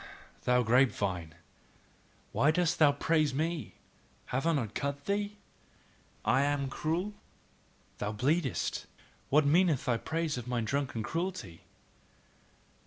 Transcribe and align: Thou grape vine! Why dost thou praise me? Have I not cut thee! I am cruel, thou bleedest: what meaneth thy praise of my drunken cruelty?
Thou 0.45 0.63
grape 0.63 0.89
vine! 0.91 1.35
Why 2.31 2.49
dost 2.49 2.79
thou 2.79 2.91
praise 2.91 3.35
me? 3.35 3.75
Have 4.33 4.47
I 4.47 4.53
not 4.53 4.73
cut 4.73 5.05
thee! 5.05 5.37
I 6.25 6.41
am 6.41 6.71
cruel, 6.71 7.13
thou 7.99 8.11
bleedest: 8.11 8.87
what 9.29 9.45
meaneth 9.45 9.85
thy 9.85 9.97
praise 9.97 10.39
of 10.39 10.47
my 10.47 10.61
drunken 10.61 11.03
cruelty? 11.03 11.65